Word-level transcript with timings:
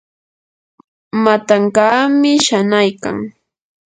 matankaami 1.23 2.31
shanaykan. 2.45 3.17